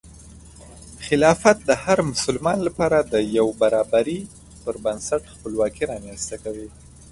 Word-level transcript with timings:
خلافت 1.05 1.57
د 1.69 1.71
هر 1.83 1.97
مسلمان 2.11 2.57
لپاره 2.67 2.97
د 3.13 3.15
یو 3.37 3.47
برابري 3.61 4.19
پر 4.63 4.75
بنسټ 4.83 5.23
خپلواکي 5.33 5.83
رامنځته 5.91 6.35
کوي. 6.43 6.67